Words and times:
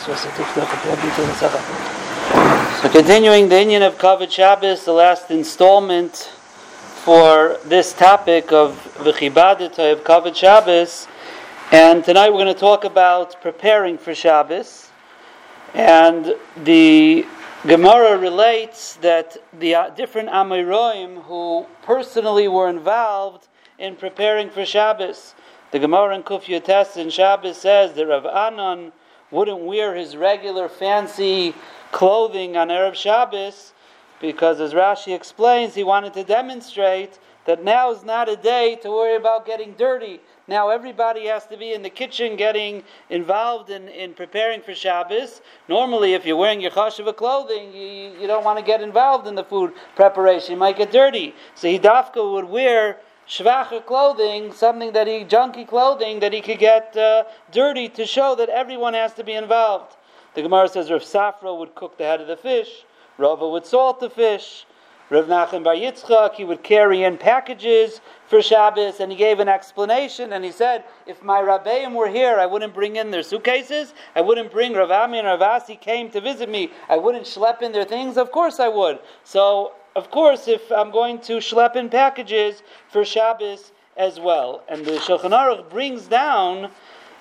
So 0.00 0.14
continuing 2.88 3.50
the 3.50 3.56
inyan 3.56 3.86
of 3.86 3.98
Kavod 3.98 4.30
Shabbos, 4.30 4.86
the 4.86 4.94
last 4.94 5.30
installment 5.30 6.16
for 7.04 7.58
this 7.66 7.92
topic 7.92 8.50
of 8.50 8.78
V'chibadita 8.96 9.92
of 9.92 10.02
Kavod 10.02 10.34
Shabbos, 10.34 11.06
and 11.70 12.02
tonight 12.02 12.30
we're 12.30 12.42
going 12.42 12.46
to 12.46 12.54
talk 12.54 12.84
about 12.84 13.42
preparing 13.42 13.98
for 13.98 14.14
Shabbos, 14.14 14.88
and 15.74 16.34
the 16.56 17.26
Gemara 17.66 18.16
relates 18.16 18.94
that 19.02 19.36
the 19.52 19.74
uh, 19.74 19.90
different 19.90 20.30
Amiroim 20.30 21.24
who 21.24 21.66
personally 21.82 22.48
were 22.48 22.70
involved 22.70 23.48
in 23.78 23.96
preparing 23.96 24.48
for 24.48 24.64
Shabbos. 24.64 25.34
The 25.72 25.78
Gemara 25.78 26.14
in 26.14 26.22
Kuf 26.22 26.48
in 26.96 27.10
Shabbos 27.10 27.58
says 27.58 27.92
that 27.92 28.06
Rav 28.06 28.24
Anan 28.24 28.92
wouldn't 29.30 29.60
wear 29.60 29.94
his 29.94 30.16
regular 30.16 30.68
fancy 30.68 31.54
clothing 31.92 32.56
on 32.56 32.68
Erev 32.68 32.94
Shabbos 32.94 33.72
because, 34.20 34.60
as 34.60 34.74
Rashi 34.74 35.14
explains, 35.14 35.74
he 35.74 35.84
wanted 35.84 36.12
to 36.14 36.24
demonstrate 36.24 37.18
that 37.46 37.64
now 37.64 37.90
is 37.90 38.04
not 38.04 38.28
a 38.28 38.36
day 38.36 38.76
to 38.82 38.90
worry 38.90 39.16
about 39.16 39.46
getting 39.46 39.72
dirty. 39.72 40.20
Now 40.46 40.68
everybody 40.68 41.26
has 41.26 41.46
to 41.46 41.56
be 41.56 41.72
in 41.72 41.82
the 41.82 41.90
kitchen 41.90 42.36
getting 42.36 42.82
involved 43.08 43.70
in, 43.70 43.88
in 43.88 44.14
preparing 44.14 44.60
for 44.60 44.74
Shabbos. 44.74 45.40
Normally, 45.68 46.14
if 46.14 46.26
you're 46.26 46.36
wearing 46.36 46.60
your 46.60 46.70
chashava 46.70 47.16
clothing, 47.16 47.72
you, 47.72 48.20
you 48.20 48.26
don't 48.26 48.44
want 48.44 48.58
to 48.58 48.64
get 48.64 48.82
involved 48.82 49.26
in 49.26 49.36
the 49.36 49.44
food 49.44 49.72
preparation. 49.96 50.52
You 50.52 50.58
might 50.58 50.76
get 50.76 50.92
dirty. 50.92 51.34
So 51.54 51.68
Hidafka 51.68 52.32
would 52.32 52.44
wear 52.44 52.98
shvacha 53.30 53.86
clothing, 53.86 54.52
something 54.52 54.92
that 54.92 55.06
he, 55.06 55.24
junky 55.24 55.66
clothing, 55.66 56.18
that 56.18 56.32
he 56.32 56.40
could 56.40 56.58
get 56.58 56.96
uh, 56.96 57.22
dirty 57.52 57.88
to 57.88 58.04
show 58.04 58.34
that 58.34 58.48
everyone 58.48 58.92
has 58.94 59.14
to 59.14 59.22
be 59.22 59.32
involved. 59.32 59.96
The 60.34 60.42
Gemara 60.42 60.68
says 60.68 60.90
Rav 60.90 61.02
Safra 61.02 61.56
would 61.56 61.74
cook 61.76 61.96
the 61.96 62.04
head 62.04 62.20
of 62.20 62.26
the 62.26 62.36
fish, 62.36 62.84
Rava 63.18 63.48
would 63.48 63.66
salt 63.66 64.00
the 64.00 64.10
fish, 64.10 64.66
Rav 65.10 65.26
Nachman 65.26 65.64
Bar 65.64 65.74
Yitzchak, 65.74 66.34
he 66.34 66.44
would 66.44 66.62
carry 66.62 67.02
in 67.02 67.18
packages 67.18 68.00
for 68.26 68.42
Shabbos, 68.42 69.00
and 69.00 69.12
he 69.12 69.18
gave 69.18 69.38
an 69.40 69.48
explanation, 69.48 70.32
and 70.32 70.44
he 70.44 70.52
said, 70.52 70.84
if 71.06 71.22
my 71.22 71.40
Rabbeim 71.40 71.94
were 71.94 72.08
here, 72.08 72.38
I 72.38 72.46
wouldn't 72.46 72.74
bring 72.74 72.96
in 72.96 73.10
their 73.10 73.24
suitcases, 73.24 73.92
I 74.14 74.20
wouldn't 74.20 74.50
bring 74.50 74.72
Rav 74.72 74.90
Ami 74.90 75.18
and 75.18 75.26
Rav 75.26 75.42
Asi 75.42 75.76
came 75.76 76.10
to 76.10 76.20
visit 76.20 76.48
me, 76.48 76.70
I 76.88 76.96
wouldn't 76.96 77.26
schlep 77.26 77.62
in 77.62 77.72
their 77.72 77.84
things, 77.84 78.16
of 78.16 78.32
course 78.32 78.60
I 78.60 78.68
would. 78.68 79.00
So 79.24 79.72
of 79.96 80.10
course, 80.10 80.48
if 80.48 80.70
I'm 80.70 80.90
going 80.90 81.20
to 81.22 81.34
schlep 81.34 81.76
in 81.76 81.88
packages 81.88 82.62
for 82.88 83.04
Shabbos 83.04 83.72
as 83.96 84.18
well. 84.20 84.62
And 84.68 84.84
the 84.84 84.92
Shulchan 84.92 85.30
Aruch 85.30 85.68
brings 85.68 86.06
down 86.06 86.70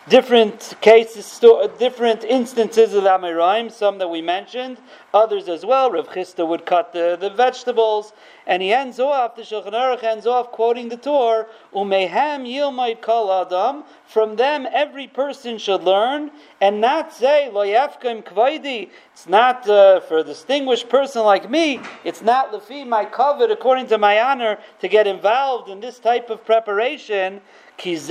different 0.07 0.73
cases, 0.81 1.41
different 1.77 2.23
instances 2.23 2.93
of 2.93 3.03
Amiraim, 3.03 3.71
some 3.71 3.97
that 3.99 4.07
we 4.07 4.21
mentioned, 4.21 4.77
others 5.13 5.49
as 5.49 5.65
well. 5.65 5.91
Rav 5.91 6.09
Chisda 6.09 6.47
would 6.47 6.65
cut 6.65 6.93
the, 6.93 7.17
the 7.19 7.29
vegetables, 7.29 8.13
and 8.49 8.63
he 8.63 8.73
ends 8.73 8.99
off, 8.99 9.35
the 9.35 9.43
Shulchan 9.43 9.73
Aruch 9.73 10.03
ends 10.03 10.25
off 10.25 10.51
quoting 10.51 10.89
the 10.89 10.97
Torah, 10.97 11.45
Umehem 11.71 12.47
yilmaid 12.47 12.99
kol 12.99 13.31
adam, 13.31 13.83
from 14.07 14.37
them 14.37 14.67
every 14.73 15.05
person 15.05 15.59
should 15.59 15.83
learn, 15.83 16.31
and 16.59 16.81
not 16.81 17.13
say, 17.13 17.47
Lo 17.51 17.63
yafkim 17.63 18.23
kvaidi, 18.23 18.89
it's 19.13 19.27
not 19.27 19.69
uh, 19.69 19.99
for 19.99 20.17
a 20.17 20.23
distinguished 20.23 20.89
person 20.89 21.21
like 21.21 21.47
me, 21.47 21.79
it's 22.03 22.23
not 22.23 22.51
lefi 22.51 22.87
my 22.87 23.05
covet 23.05 23.51
according 23.51 23.85
to 23.85 23.99
my 23.99 24.19
honor 24.19 24.57
to 24.79 24.87
get 24.87 25.05
involved 25.05 25.69
in 25.69 25.79
this 25.79 25.99
type 25.99 26.31
of 26.31 26.43
preparation, 26.43 27.41
this 27.81 28.03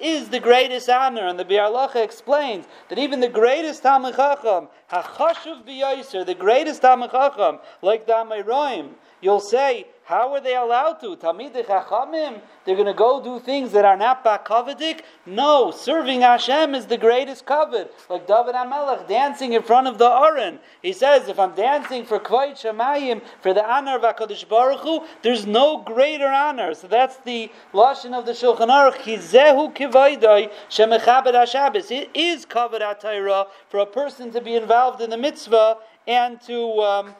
is 0.00 0.28
the 0.28 0.40
greatest 0.42 0.88
honor, 0.88 1.26
and 1.28 1.38
the 1.38 1.44
Biur 1.44 1.70
Halacha 1.70 2.02
explains 2.02 2.66
that 2.88 2.98
even 2.98 3.20
the 3.20 3.28
greatest 3.28 3.84
Talmud 3.84 4.16
Chacham, 4.16 4.66
the 4.90 6.36
greatest 6.36 6.82
Talmud 6.82 7.09
Chacham, 7.10 7.58
like 7.82 8.06
the 8.06 8.12
Amiroim, 8.12 8.90
you'll 9.20 9.40
say, 9.40 9.86
how 10.10 10.34
are 10.34 10.40
they 10.40 10.56
allowed 10.56 10.94
to? 10.94 11.14
Tamid 11.16 11.54
Chachamim, 11.66 12.40
they're 12.64 12.74
going 12.74 12.86
to 12.88 12.94
go 12.94 13.22
do 13.22 13.38
things 13.38 13.70
that 13.70 13.84
are 13.84 13.96
not 13.96 14.24
bakavadik? 14.24 15.02
No, 15.24 15.70
serving 15.70 16.22
Hashem 16.22 16.74
is 16.74 16.86
the 16.86 16.98
greatest 16.98 17.46
covet. 17.46 17.94
Like 18.08 18.26
David 18.26 18.56
HaMelech 18.56 19.06
dancing 19.06 19.52
in 19.52 19.62
front 19.62 19.86
of 19.86 19.98
the 19.98 20.10
Aron. 20.10 20.58
He 20.82 20.92
says, 20.92 21.28
if 21.28 21.38
I'm 21.38 21.54
dancing 21.54 22.04
for 22.04 22.18
Kvayt 22.18 22.54
Shemayim, 22.54 23.22
for 23.40 23.54
the 23.54 23.64
honor 23.64 23.96
of 23.96 24.02
HaKadosh 24.02 24.48
Baruch 24.48 24.80
Hu, 24.80 25.06
there's 25.22 25.46
no 25.46 25.78
greater 25.78 26.26
honor. 26.26 26.74
So 26.74 26.88
that's 26.88 27.18
the 27.18 27.52
Lashon 27.72 28.12
of 28.12 28.26
the 28.26 28.32
Shulchan 28.32 28.66
Aruch. 28.66 28.96
Kizehu 28.96 29.72
kivaydai 29.72 30.50
shemechabed 30.68 31.34
HaShabbos. 31.34 31.92
It 31.92 32.10
is 32.14 32.46
HaTaira 32.46 33.46
for 33.68 33.78
a 33.78 33.86
person 33.86 34.32
to 34.32 34.40
be 34.40 34.56
involved 34.56 35.00
in 35.00 35.10
the 35.10 35.16
mitzvah 35.16 35.76
and 36.10 36.40
to... 36.42 36.58
Um, 36.80 37.14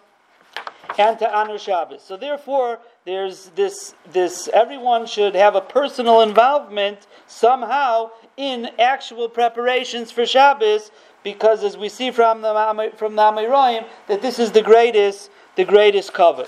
and 0.99 1.19
to 1.21 1.33
honor 1.33 1.57
Shabbos. 1.57 2.03
So 2.03 2.17
therefore, 2.17 2.81
there's 3.05 3.51
this, 3.51 3.95
this, 4.13 4.49
everyone 4.53 5.07
should 5.07 5.37
have 5.37 5.55
a 5.55 5.61
personal 5.61 6.23
involvement 6.23 7.07
somehow 7.29 8.11
in 8.37 8.71
actual 8.77 9.29
preparations 9.29 10.11
for 10.11 10.27
Shabbos, 10.27 10.91
because 11.23 11.63
as 11.63 11.77
we 11.77 11.89
see 11.89 12.11
from 12.11 12.43
the, 12.43 12.93
from 12.97 13.15
the 13.15 13.23
Amiroim, 13.23 13.87
that 14.09 14.21
this 14.21 14.41
is 14.41 14.51
the 14.51 14.63
greatest, 14.63 15.31
the 15.55 15.65
greatest 15.65 16.13
cover. 16.13 16.47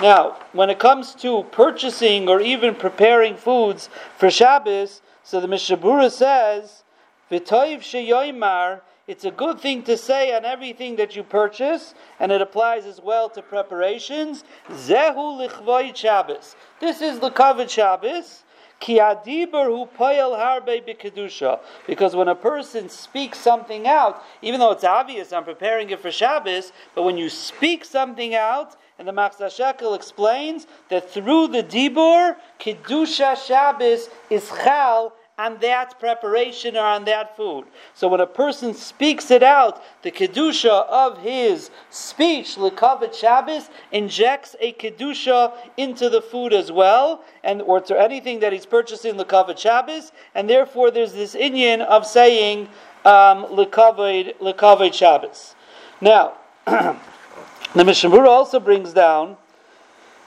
Now, 0.00 0.38
when 0.52 0.70
it 0.70 0.78
comes 0.78 1.14
to 1.16 1.42
purchasing 1.50 2.28
or 2.28 2.40
even 2.40 2.76
preparing 2.76 3.36
foods 3.36 3.88
for 4.16 4.30
Shabbos, 4.30 5.02
so 5.24 5.40
the 5.40 5.48
Mishnah 5.48 5.78
Berurah 5.78 6.10
says, 6.10 6.84
V'toiv 7.32 7.80
sheyoymar, 7.80 8.82
it's 9.12 9.26
a 9.26 9.30
good 9.30 9.60
thing 9.60 9.82
to 9.82 9.98
say 9.98 10.34
on 10.34 10.46
everything 10.46 10.96
that 10.96 11.14
you 11.14 11.22
purchase, 11.22 11.94
and 12.18 12.32
it 12.32 12.40
applies 12.40 12.86
as 12.86 12.98
well 12.98 13.28
to 13.28 13.42
preparations. 13.42 14.42
Zehu 14.70 15.46
lichvoy 15.46 15.94
Shabbos. 15.94 16.56
This 16.80 17.02
is 17.02 17.20
the 17.20 17.28
covered 17.28 17.70
Shabbos. 17.70 18.44
Because 21.86 22.16
when 22.16 22.28
a 22.28 22.34
person 22.34 22.88
speaks 22.88 23.38
something 23.38 23.86
out, 23.86 24.24
even 24.40 24.58
though 24.58 24.72
it's 24.72 24.82
obvious 24.82 25.30
I'm 25.30 25.44
preparing 25.44 25.90
it 25.90 26.00
for 26.00 26.10
Shabbos, 26.10 26.72
but 26.94 27.02
when 27.02 27.18
you 27.18 27.28
speak 27.28 27.84
something 27.84 28.34
out, 28.34 28.76
and 28.98 29.06
the 29.06 29.12
Machatzis 29.12 29.76
HaShekel 29.76 29.94
explains 29.94 30.66
that 30.88 31.10
through 31.10 31.48
the 31.48 31.62
Dibur, 31.62 32.36
Kedusha 32.58 33.36
Shabbos 33.46 34.08
is 34.30 34.48
Chal 34.64 35.12
on 35.42 35.58
that 35.58 35.98
preparation 35.98 36.76
or 36.76 36.84
on 36.84 37.04
that 37.04 37.36
food. 37.36 37.64
So 37.94 38.06
when 38.06 38.20
a 38.20 38.26
person 38.26 38.74
speaks 38.74 39.30
it 39.30 39.42
out, 39.42 39.82
the 40.02 40.10
kedusha 40.12 40.86
of 40.88 41.18
his 41.18 41.70
speech, 41.90 42.56
lekavet 42.56 43.12
Shabbos, 43.12 43.68
injects 43.90 44.54
a 44.60 44.72
kedusha 44.74 45.52
into 45.76 46.08
the 46.08 46.22
food 46.22 46.52
as 46.52 46.70
well, 46.70 47.24
and 47.42 47.60
or 47.62 47.80
to 47.80 48.00
anything 48.00 48.38
that 48.40 48.52
he's 48.52 48.66
purchasing 48.66 49.14
lekavet 49.14 49.58
Shabbos, 49.58 50.12
and 50.34 50.48
therefore 50.48 50.92
there's 50.92 51.12
this 51.12 51.34
inyan 51.34 51.80
of 51.80 52.06
saying 52.06 52.68
um, 53.04 53.46
lekavet 53.46 54.94
Shabbos. 54.94 55.56
Now, 56.00 56.34
the 56.66 57.84
Mishnah 57.84 58.28
also 58.28 58.60
brings 58.60 58.92
down 58.92 59.36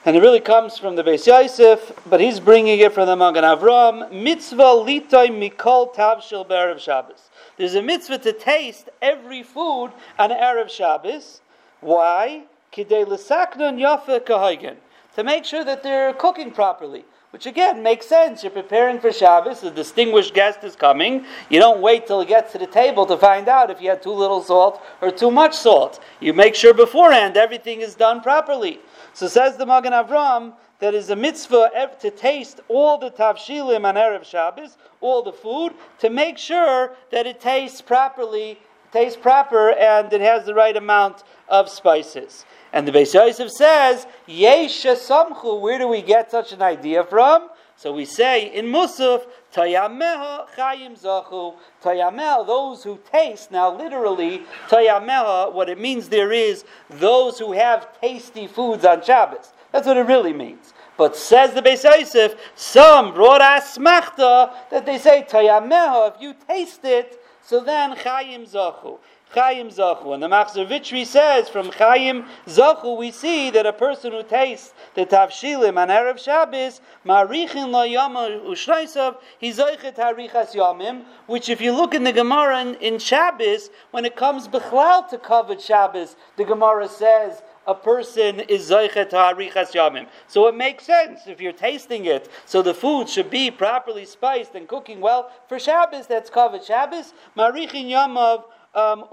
and 0.06 0.14
it 0.14 0.20
really 0.20 0.40
comes 0.40 0.78
from 0.78 0.94
the 0.94 1.02
Beis 1.02 1.26
Yosef, 1.26 1.90
but 2.08 2.20
he's 2.20 2.38
bringing 2.38 2.78
it 2.78 2.92
from 2.92 3.06
the 3.06 3.16
Magen 3.16 3.42
Avram. 3.42 4.12
Mitzvah 4.12 4.62
litoy 4.62 5.30
mikol 5.30 5.92
tavshil 5.92 6.46
be'erev 6.46 6.78
Shabbos. 6.78 7.28
There's 7.56 7.74
a 7.74 7.82
mitzvah 7.82 8.18
to 8.18 8.32
taste 8.32 8.88
every 9.02 9.42
food 9.42 9.90
on 10.16 10.30
erev 10.30 10.70
Shabbos. 10.70 11.40
Why? 11.80 12.44
Kidei 12.72 13.04
l'saknon 13.04 13.80
yafe 13.80 14.20
kahagen. 14.20 14.76
To 15.16 15.24
make 15.24 15.44
sure 15.44 15.64
that 15.64 15.82
they're 15.82 16.12
cooking 16.12 16.52
properly. 16.52 17.04
Which 17.30 17.46
again 17.46 17.82
makes 17.82 18.06
sense. 18.06 18.44
You're 18.44 18.52
preparing 18.52 19.00
for 19.00 19.12
Shabbos, 19.12 19.64
a 19.64 19.72
distinguished 19.72 20.34
guest 20.34 20.62
is 20.62 20.76
coming. 20.76 21.26
You 21.50 21.58
don't 21.58 21.80
wait 21.80 22.06
till 22.06 22.20
he 22.20 22.26
gets 22.26 22.52
to 22.52 22.58
the 22.58 22.66
table 22.68 23.06
to 23.06 23.16
find 23.16 23.48
out 23.48 23.70
if 23.70 23.82
you 23.82 23.90
had 23.90 24.02
too 24.02 24.12
little 24.12 24.42
salt 24.42 24.80
or 25.00 25.10
too 25.10 25.32
much 25.32 25.54
salt. 25.54 26.00
You 26.20 26.32
make 26.32 26.54
sure 26.54 26.72
beforehand 26.72 27.36
everything 27.36 27.80
is 27.80 27.96
done 27.96 28.20
properly. 28.20 28.78
So 29.16 29.28
says 29.28 29.56
the 29.56 29.64
Magen 29.64 29.94
Avram 29.94 30.52
that 30.78 30.92
is 30.92 31.08
a 31.08 31.16
mitzvah 31.16 31.70
to 32.00 32.10
taste 32.10 32.60
all 32.68 32.98
the 32.98 33.10
tavshilim 33.10 33.86
on 33.86 33.94
erev 33.94 34.26
Shabbos, 34.26 34.76
all 35.00 35.22
the 35.22 35.32
food, 35.32 35.72
to 36.00 36.10
make 36.10 36.36
sure 36.36 36.94
that 37.10 37.26
it 37.26 37.40
tastes 37.40 37.80
properly, 37.80 38.58
tastes 38.92 39.18
proper, 39.18 39.70
and 39.70 40.12
it 40.12 40.20
has 40.20 40.44
the 40.44 40.52
right 40.52 40.76
amount 40.76 41.24
of 41.48 41.70
spices. 41.70 42.44
And 42.76 42.86
the 42.86 42.92
Beis 42.92 43.14
Yosef 43.14 43.50
says, 43.50 44.06
Yesha 44.28 44.96
samchu. 44.96 45.58
Where 45.62 45.78
do 45.78 45.88
we 45.88 46.02
get 46.02 46.30
such 46.30 46.52
an 46.52 46.60
idea 46.60 47.04
from? 47.04 47.48
So 47.74 47.90
we 47.90 48.04
say 48.04 48.54
in 48.54 48.66
Musaf, 48.66 49.24
Tayameha 49.54 50.50
chayim 50.54 51.00
zachu. 51.00 51.54
Tayameha, 51.82 52.46
those 52.46 52.82
who 52.82 52.98
taste. 53.10 53.50
Now, 53.50 53.74
literally, 53.74 54.42
Tayameha, 54.68 55.54
what 55.54 55.70
it 55.70 55.80
means 55.80 56.10
there 56.10 56.32
is 56.32 56.66
those 56.90 57.38
who 57.38 57.52
have 57.52 57.98
tasty 57.98 58.46
foods 58.46 58.84
on 58.84 59.02
Shabbos. 59.02 59.54
That's 59.72 59.86
what 59.86 59.96
it 59.96 60.02
really 60.02 60.34
means. 60.34 60.74
But 60.98 61.16
says 61.16 61.54
the 61.54 61.62
Beis 61.62 61.82
Yosef, 61.82 62.34
some 62.56 63.14
brought 63.14 63.40
asmachta 63.40 64.52
that 64.70 64.84
they 64.84 64.98
say 64.98 65.24
tayameha. 65.26 66.14
If 66.14 66.20
you 66.20 66.34
taste 66.46 66.84
it, 66.84 67.22
so 67.40 67.60
then 67.60 67.96
chayim 67.96 68.46
zachu. 68.46 68.98
Chaim 69.34 69.68
Zachu. 69.68 70.14
And 70.14 70.22
the 70.22 70.28
Machzor 70.28 70.68
Vitry 70.68 71.04
says 71.04 71.48
from 71.48 71.70
Chaim 71.72 72.24
Zachu 72.46 72.96
we 72.96 73.10
see 73.10 73.50
that 73.50 73.66
a 73.66 73.72
person 73.72 74.12
who 74.12 74.22
tastes 74.22 74.72
the 74.94 75.04
Tavshilim 75.04 75.76
on 75.76 75.88
Erev 75.88 76.18
Shabbos, 76.18 76.80
Marichin 77.04 77.70
lo 77.70 77.86
ushreisav, 77.86 79.16
he 79.38 79.50
zoichet 79.50 79.96
harichas 79.96 80.54
yamim, 80.54 81.04
which 81.26 81.48
if 81.48 81.60
you 81.60 81.72
look 81.72 81.92
in 81.92 82.04
the 82.04 82.12
Gemara 82.12 82.60
in, 82.60 82.74
in 82.76 82.98
Shabbos, 82.98 83.70
when 83.90 84.04
it 84.04 84.16
comes 84.16 84.48
Bechlal 84.48 85.08
to 85.10 85.18
covet 85.18 85.60
Shabbos, 85.60 86.16
the 86.36 86.44
Gemara 86.44 86.88
says 86.88 87.42
a 87.66 87.74
person 87.74 88.40
is 88.40 88.70
zoichet 88.70 89.10
harichas 89.10 89.72
yamim. 89.72 90.06
So 90.28 90.46
it 90.46 90.56
makes 90.56 90.84
sense 90.84 91.26
if 91.26 91.40
you're 91.40 91.52
tasting 91.52 92.04
it. 92.04 92.30
So 92.44 92.62
the 92.62 92.74
food 92.74 93.08
should 93.08 93.28
be 93.28 93.50
properly 93.50 94.04
spiced 94.04 94.54
and 94.54 94.68
cooking 94.68 95.00
well 95.00 95.30
for 95.48 95.58
Shabbos. 95.58 96.06
That's 96.06 96.30
covered 96.30 96.64
Shabbos. 96.64 97.12
Marichin 97.36 97.90
yamav 97.90 98.44
um. 98.76 99.04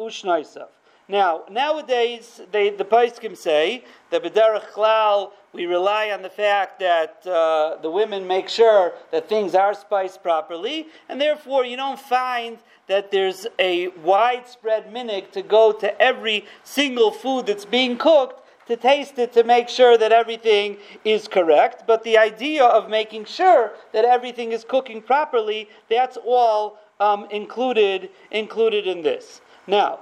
Now, 1.07 1.43
nowadays, 1.49 2.41
they, 2.51 2.69
the 2.69 2.85
Paiskim 2.85 3.35
say 3.35 3.83
that 4.09 4.23
B'derech 4.23 4.71
Klal, 4.71 5.31
we 5.51 5.65
rely 5.65 6.11
on 6.11 6.21
the 6.21 6.29
fact 6.29 6.79
that 6.79 7.25
uh, 7.27 7.77
the 7.81 7.89
women 7.89 8.25
make 8.25 8.47
sure 8.47 8.93
that 9.11 9.27
things 9.27 9.53
are 9.53 9.73
spiced 9.73 10.23
properly, 10.23 10.87
and 11.09 11.19
therefore 11.19 11.65
you 11.65 11.75
don't 11.75 11.99
find 11.99 12.57
that 12.87 13.11
there's 13.11 13.47
a 13.59 13.89
widespread 14.03 14.93
minig 14.93 15.31
to 15.31 15.41
go 15.41 15.71
to 15.71 16.01
every 16.01 16.45
single 16.63 17.11
food 17.11 17.47
that's 17.47 17.65
being 17.65 17.97
cooked 17.97 18.39
to 18.67 18.77
taste 18.77 19.19
it 19.19 19.33
to 19.33 19.43
make 19.43 19.67
sure 19.67 19.97
that 19.97 20.11
everything 20.11 20.77
is 21.03 21.27
correct. 21.27 21.83
But 21.85 22.03
the 22.03 22.17
idea 22.17 22.63
of 22.63 22.89
making 22.89 23.25
sure 23.25 23.73
that 23.91 24.05
everything 24.05 24.53
is 24.53 24.63
cooking 24.63 25.01
properly, 25.01 25.69
that's 25.89 26.17
all 26.25 26.79
um, 26.99 27.27
included 27.31 28.09
included 28.31 28.87
in 28.87 29.01
this. 29.01 29.41
Now, 29.67 29.99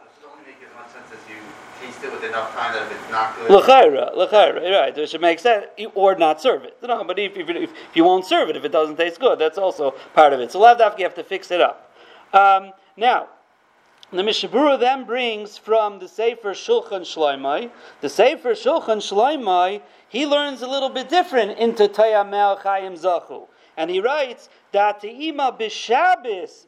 taste 1.81 2.03
it 2.03 2.11
with 2.11 2.23
enough 2.23 2.53
time 2.53 2.73
that 2.73 2.91
if 2.91 2.99
it's 2.99 3.11
not 3.11 3.35
good. 3.35 3.49
L'chaira, 3.49 4.15
l'chaira, 4.15 4.71
right? 4.71 4.97
It 4.97 5.09
should 5.09 5.21
make 5.21 5.39
sense, 5.39 5.65
or 5.95 6.15
not 6.15 6.41
serve 6.41 6.63
it. 6.63 6.77
No, 6.81 7.03
but 7.03 7.17
if, 7.19 7.35
if, 7.35 7.49
if, 7.49 7.71
you 7.93 8.03
won't 8.03 8.25
serve 8.25 8.49
it, 8.49 8.55
if 8.55 8.63
it 8.63 8.71
doesn't 8.71 8.97
taste 8.97 9.19
good, 9.19 9.39
that's 9.39 9.57
also 9.57 9.91
part 10.13 10.33
of 10.33 10.39
it. 10.39 10.51
So 10.51 10.59
Lavdafki, 10.59 10.99
you 10.99 11.05
have 11.05 11.15
to 11.15 11.23
fix 11.23 11.51
it 11.51 11.61
up. 11.61 11.91
Um, 12.33 12.71
now, 12.97 13.27
the 14.11 14.23
Mishnah 14.23 14.49
Berurah 14.49 14.79
then 14.79 15.05
brings 15.05 15.57
from 15.57 15.99
the 15.99 16.07
Sefer 16.07 16.51
Shulchan 16.51 17.01
Shloimai. 17.01 17.71
The 18.01 18.09
Sefer 18.09 18.51
Shulchan 18.51 18.97
Shloimai, 18.97 19.81
he 20.09 20.25
learns 20.25 20.61
a 20.61 20.67
little 20.67 20.89
bit 20.89 21.09
different 21.09 21.57
into 21.57 21.87
Tayamel 21.87 22.59
Chayim 22.61 22.99
Zachu. 22.99 23.47
And 23.77 23.89
he 23.89 24.01
writes 24.01 24.49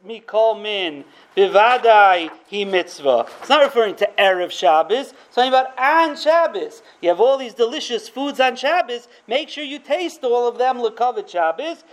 mikol 0.06 0.60
min 0.60 1.04
hi 1.36 2.30
mitzvah. 2.52 3.26
It's 3.40 3.48
not 3.48 3.62
referring 3.62 3.96
to 3.96 4.10
erev 4.18 4.50
Shabbos. 4.50 5.12
It's 5.12 5.34
talking 5.34 5.48
about 5.48 5.78
on 5.78 6.16
Shabbos. 6.16 6.82
You 7.00 7.08
have 7.08 7.20
all 7.20 7.38
these 7.38 7.54
delicious 7.54 8.08
foods 8.08 8.40
on 8.40 8.56
Shabbos. 8.56 9.08
Make 9.26 9.48
sure 9.48 9.64
you 9.64 9.78
taste 9.78 10.22
all 10.22 10.46
of 10.46 10.58
them 10.58 10.78
lekavet 10.78 11.28
Shabbos. 11.28 11.84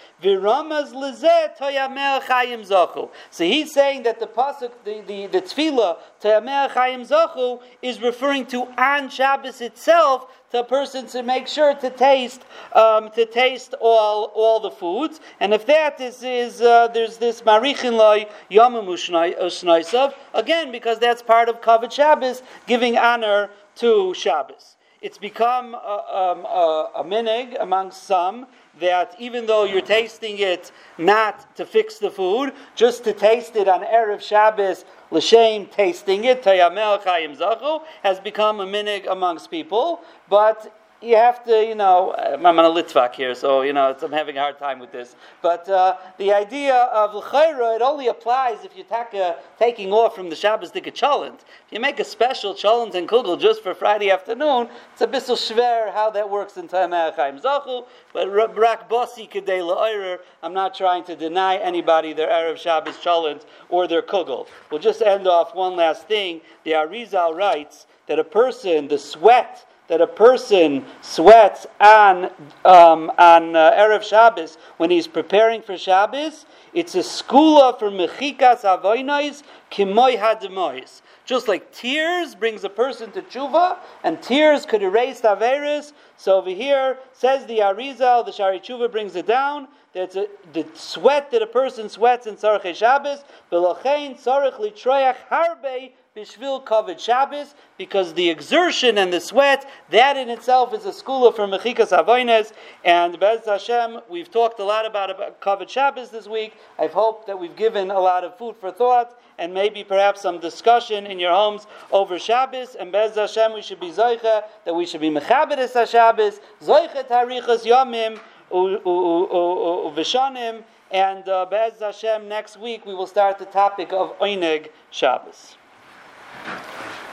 Zachu. 2.62 3.10
So 3.30 3.44
he's 3.44 3.74
saying 3.74 4.04
that 4.04 4.20
the 4.20 4.28
pasuk, 4.28 4.72
the 4.84 5.02
the, 5.08 5.28
the 5.28 5.42
tefillah 5.42 5.98
zachu 6.22 7.62
is 7.82 8.02
referring 8.02 8.46
to 8.48 8.68
on 8.78 9.10
Shabbos 9.10 9.62
itself 9.62 10.28
to 10.52 10.60
a 10.60 10.64
person 10.64 11.08
to 11.08 11.24
make 11.24 11.48
sure 11.48 11.74
to 11.76 11.90
taste 11.90 12.42
um, 12.74 13.10
to 13.12 13.26
taste 13.26 13.74
all 13.80 14.26
all 14.36 14.60
the 14.60 14.72
foods. 14.72 15.20
And 15.40 15.54
if 15.54 15.66
that 15.66 16.01
is 16.02 16.24
is 16.24 16.62
uh, 16.62 16.88
there's 16.88 17.18
this 17.18 17.42
marichin 17.44 17.94
loy 17.94 18.26
yomim 18.50 18.88
ushnaisav 18.88 20.14
again 20.34 20.72
because 20.72 21.00
that's 21.00 21.22
part 21.22 21.48
of 21.48 21.62
kavod 21.62 21.92
Shabbos, 21.92 22.42
giving 22.68 22.98
honor 22.98 23.50
to 23.76 24.14
Shabbos. 24.14 24.76
It's 25.02 25.18
become 25.18 25.74
a, 25.74 25.78
um, 25.78 26.46
a, 26.46 26.92
a 26.98 27.04
minig 27.04 27.60
among 27.60 27.92
some 27.92 28.46
that 28.80 29.16
even 29.20 29.48
though 29.48 29.64
you're 29.64 29.82
tasting 29.82 30.38
it 30.38 30.72
not 30.98 31.56
to 31.56 31.66
fix 31.66 31.98
the 31.98 32.12
food, 32.12 32.54
just 32.76 33.04
to 33.06 33.14
taste 33.14 33.56
it 33.56 33.68
on 33.68 33.82
Erev 33.82 34.22
Shabbos, 34.22 34.86
l'shem 35.10 35.66
tasting 35.66 36.26
it, 36.26 36.44
tayamel 36.44 37.02
chayim 37.02 37.36
zachu, 37.38 37.82
has 38.04 38.20
become 38.20 38.60
a 38.60 38.66
minig 38.66 39.12
amongst 39.12 39.50
people. 39.50 40.02
But 40.30 40.72
you 41.02 41.16
have 41.16 41.44
to, 41.46 41.66
you 41.66 41.74
know, 41.74 42.14
I'm 42.14 42.46
on 42.46 42.60
a 42.60 42.70
Litvak 42.70 43.16
here, 43.16 43.34
so, 43.34 43.64
you 43.64 43.74
know, 43.74 43.96
I'm 44.02 44.12
having 44.12 44.38
a 44.38 44.42
hard 44.42 44.60
time 44.60 44.78
with 44.80 44.92
this. 44.92 45.16
But 45.42 45.68
uh, 45.68 45.98
the 46.18 46.32
idea 46.32 46.76
of 46.76 47.16
L'chaira, 47.16 47.76
it 47.76 47.82
only 47.82 48.08
applies 48.08 48.64
if 48.64 48.76
you're 48.76 49.36
taking 49.58 49.92
off 49.92 50.16
from 50.16 50.30
the 50.30 50.36
Shabbos 50.36 50.72
Dika 50.72 50.94
Cholent. 50.94 51.40
If 51.40 51.72
you 51.72 51.80
make 51.80 52.00
a 52.00 52.04
special 52.04 52.54
Cholent 52.54 52.94
and 52.94 53.10
Kugel 53.10 53.40
just 53.40 53.64
for 53.64 53.74
Friday 53.74 54.12
afternoon, 54.12 54.70
it's 54.94 55.02
a 55.02 55.08
bissel 55.08 55.36
schwer 55.36 55.92
how 55.92 56.12
that 56.12 56.30
works 56.30 56.58
in 56.58 56.68
Time 56.68 56.92
Zachu. 56.92 57.88
But 58.14 58.32
Rak 58.32 58.56
Kedei 58.56 59.62
La'oirer, 59.62 60.20
I'm 60.44 60.54
not 60.54 60.76
trying 60.76 61.04
to 61.06 61.16
deny 61.16 61.58
anybody 61.58 62.14
their 62.14 62.30
Erev 62.30 62.58
Shabbos 62.58 62.98
Cholent 62.98 63.46
or 63.70 63.88
their 63.88 64.04
Kugel. 64.04 64.48
We'll 64.70 64.82
just 64.82 65.02
end 65.02 65.28
off 65.28 65.56
one 65.56 65.76
last 65.76 66.08
thing. 66.08 66.42
The 66.64 66.72
Arizal 66.72 67.36
writes 67.36 67.88
that 68.08 68.20
a 68.20 68.24
person, 68.24 68.88
the 68.88 69.00
sweat, 69.00 69.66
that 69.88 70.02
a 70.02 70.08
person 70.08 70.86
sweats 71.02 71.68
on 71.80 72.26
um, 72.64 73.12
on 73.18 73.56
uh, 73.56 73.72
erev 73.74 74.04
Shabbos 74.04 74.58
when 74.78 74.90
he's 74.90 75.08
preparing 75.08 75.62
for 75.62 75.78
Shabbos, 75.78 76.46
it's 76.74 76.96
a 76.96 77.00
skula 77.00 77.78
for 77.78 77.92
mechikas 77.92 78.62
avoinais 78.62 79.44
kimoy 79.70 80.18
hademois. 80.18 81.02
Just 81.26 81.48
like 81.48 81.72
tears 81.72 82.36
brings 82.36 82.64
a 82.64 82.70
person 82.70 83.12
to 83.12 83.22
tshuva, 83.22 83.78
and 84.04 84.22
tears 84.22 84.66
could 84.66 84.82
erase 84.82 85.22
averis. 85.22 85.94
So 86.18 86.38
over 86.38 86.50
here 86.50 86.98
says 87.14 87.46
the 87.46 87.60
Arizal, 87.60 88.26
the 88.26 88.32
Shari 88.32 88.60
Tshuva 88.60 88.92
brings 88.92 89.16
it 89.16 89.28
down. 89.28 89.68
That's 89.94 90.16
a, 90.16 90.28
the 90.54 90.66
sweat 90.74 91.32
that 91.32 91.42
a 91.42 91.48
person 91.48 91.90
sweats 91.90 92.26
in 92.26 92.36
Tzarech 92.36 92.76
Shabbos. 92.76 93.24
V'lochein 93.52 94.22
tzarech 94.22 94.54
litroyach 94.54 95.16
harbe 95.30 95.92
Bishvil 96.16 96.62
Kavod 96.66 97.00
Shabbos, 97.00 97.56
because 97.78 98.14
the 98.16 98.30
exertion 98.30 98.98
and 98.98 99.14
the 99.14 99.22
sweat, 99.22 99.66
that 99.92 100.18
in 100.18 100.30
itself 100.30 100.74
is 100.74 100.86
a 100.86 100.92
school 100.92 101.32
for 101.32 101.48
Mechikas 101.48 101.98
Avoines. 101.98 102.52
And 102.84 103.18
Bez 103.18 103.46
Hashem, 103.46 104.02
we've 104.10 104.30
talked 104.30 104.60
a 104.60 104.64
lot 104.66 104.86
about, 104.86 105.10
about 105.10 105.40
Kavod 105.40 105.70
Shabbos 105.70 106.10
this 106.10 106.28
week. 106.28 106.54
I 106.78 106.88
hope 106.88 107.28
that 107.28 107.40
we've 107.40 107.56
given 107.56 107.92
a 107.92 108.00
lot 108.00 108.26
of 108.26 108.38
food 108.38 108.58
for 108.58 108.74
thought 108.74 109.18
and 109.38 109.54
maybe 109.54 109.86
perhaps 109.86 110.22
some 110.22 110.40
discussion 110.40 111.08
in 111.08 111.18
your 111.18 111.32
homes 111.32 111.66
over 111.94 112.20
Shabbos. 112.20 112.76
And 112.76 112.92
Bez 112.92 113.16
Hashem, 113.16 113.54
we 113.54 113.62
should 113.62 113.80
be 113.80 113.92
Zoicha, 113.92 114.44
that 114.66 114.76
we 114.76 114.86
should 114.86 115.02
be 115.02 115.10
Mechabedes 115.10 115.72
HaShabbos, 115.72 116.42
Zoicha 116.62 117.08
Tarichas 117.08 117.66
Yomim, 117.66 118.20
Uvishanim. 118.52 120.64
And 120.92 121.30
uh, 121.30 121.46
Bez 121.46 121.80
Hashem, 121.80 122.28
next 122.28 122.58
week 122.58 122.86
we 122.86 122.94
will 122.94 123.08
start 123.08 123.40
the 123.40 123.46
topic 123.46 123.94
of 123.94 124.20
Oineg 124.20 124.72
Shabbos. 124.90 125.56